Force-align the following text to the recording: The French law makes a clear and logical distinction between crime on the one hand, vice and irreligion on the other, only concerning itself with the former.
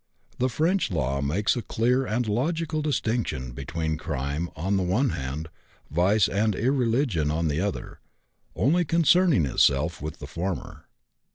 The 0.39 0.49
French 0.49 0.89
law 0.89 1.21
makes 1.21 1.55
a 1.55 1.61
clear 1.61 2.07
and 2.07 2.27
logical 2.27 2.81
distinction 2.81 3.51
between 3.51 3.97
crime 3.97 4.49
on 4.55 4.75
the 4.75 4.81
one 4.81 5.09
hand, 5.11 5.47
vice 5.91 6.27
and 6.27 6.55
irreligion 6.55 7.29
on 7.29 7.47
the 7.49 7.61
other, 7.61 7.99
only 8.55 8.83
concerning 8.83 9.45
itself 9.45 10.01
with 10.01 10.17
the 10.17 10.25
former. 10.25 10.87